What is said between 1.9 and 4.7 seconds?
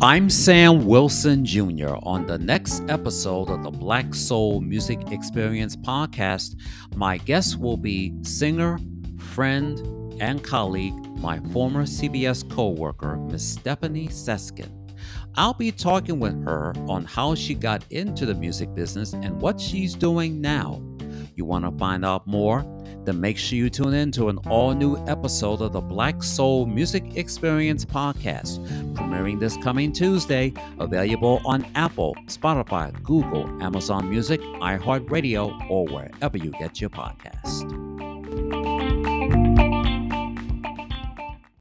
On the next episode of the Black Soul